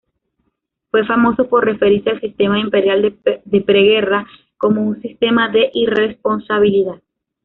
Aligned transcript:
Fue 0.89 1.05
famoso 1.05 1.47
por 1.47 1.63
referirse 1.63 2.09
al 2.09 2.19
sistema 2.19 2.57
imperial 2.59 3.03
de 3.03 3.61
preguerra 3.61 4.25
como 4.57 4.81
un 4.81 4.99
"sistema 4.99 5.47
de 5.49 5.69
irresponsabilidad". 5.75 6.99